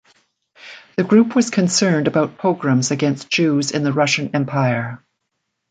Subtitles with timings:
[0.97, 5.05] The group was concerned about pogroms against Jews in the Russian Empire.